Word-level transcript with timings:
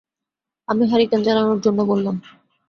আমি 0.67 0.83
হারিকেন 0.87 1.21
জ্বালানোর 1.25 1.59
জন্যে 1.61 1.83
বললাম! 1.83 2.15